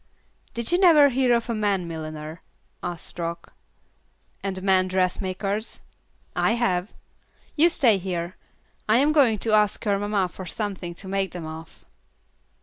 [0.55, 2.41] "Did you never hear of a man milliner?"
[2.81, 3.53] asked Rock.
[4.41, 5.81] "And men dressmakers?
[6.35, 6.91] I have.
[7.55, 8.35] You stay here.
[8.89, 11.85] I am going to ask your mamma for something to make them of."